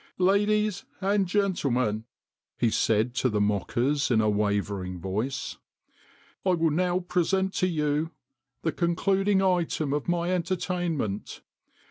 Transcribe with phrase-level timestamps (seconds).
[0.31, 2.05] "Ladies and gentlemen,"
[2.57, 5.57] he said to the mockers in a wavering voice,
[6.43, 8.09] "I will now present to you
[8.63, 11.43] the concluding item of my entertainment.